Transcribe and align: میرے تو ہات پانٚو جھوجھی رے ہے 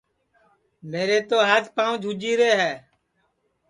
میرے 0.91 1.19
تو 1.29 1.37
ہات 1.49 1.65
پانٚو 1.75 1.97
جھوجھی 2.01 2.33
رے 2.39 2.51
ہے 2.61 2.73